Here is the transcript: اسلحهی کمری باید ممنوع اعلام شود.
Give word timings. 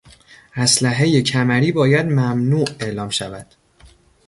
اسلحهی 0.55 1.21
کمری 1.21 1.71
باید 1.71 2.05
ممنوع 2.05 2.65
اعلام 2.79 3.09
شود. 3.09 3.45